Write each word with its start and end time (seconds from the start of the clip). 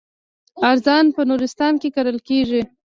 ارزن 0.69 1.05
په 1.15 1.21
نورستان 1.29 1.73
کې 1.81 1.89
کرل 1.95 2.17
کیږي. 2.27 2.61